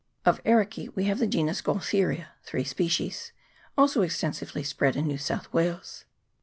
Of 0.25 0.43
Ericece 0.45 0.95
we 0.95 1.03
have 1.03 1.19
the 1.19 1.27
genus 1.27 1.61
Gaultheria 1.61 2.29
(3 2.41 2.63
species), 2.63 3.33
also 3.77 4.01
extensively 4.01 4.63
spread 4.63 4.95
in 4.95 5.05
New 5.05 5.19
South 5.19 5.53
Wales. 5.53 6.05